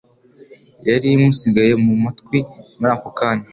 yari 0.87 1.07
imusigaye 1.17 1.73
mu 1.83 1.93
matwi 2.03 2.39
muri 2.79 2.91
ako 2.95 3.09
kanya 3.17 3.47